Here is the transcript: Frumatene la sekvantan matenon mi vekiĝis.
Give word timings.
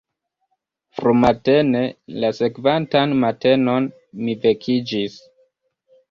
Frumatene 0.99 1.81
la 2.23 2.31
sekvantan 2.37 3.13
matenon 3.25 3.85
mi 4.23 4.35
vekiĝis. 4.47 5.19